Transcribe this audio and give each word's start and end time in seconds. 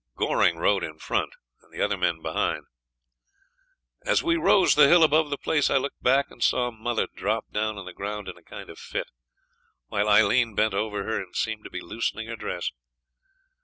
Goring 0.15 0.57
rode 0.57 0.83
in 0.83 0.97
front 0.97 1.31
and 1.61 1.71
the 1.71 1.79
other 1.79 1.95
men 1.95 2.23
behind. 2.23 2.63
As 4.03 4.23
we 4.23 4.35
rose 4.35 4.73
the 4.73 4.87
hill 4.87 5.03
above 5.03 5.29
the 5.29 5.37
place 5.37 5.69
I 5.69 5.77
looked 5.77 6.01
back 6.01 6.31
and 6.31 6.41
saw 6.43 6.71
mother 6.71 7.05
drop 7.15 7.51
down 7.51 7.77
on 7.77 7.85
the 7.85 7.93
ground 7.93 8.27
in 8.27 8.35
a 8.35 8.41
kind 8.41 8.71
of 8.71 8.79
fit, 8.79 9.09
while 9.89 10.09
Aileen 10.09 10.55
bent 10.55 10.73
over 10.73 11.03
her 11.03 11.21
and 11.21 11.35
seemed 11.35 11.65
to 11.65 11.69
be 11.69 11.81
loosening 11.81 12.25
her 12.29 12.35
dress. 12.35 12.71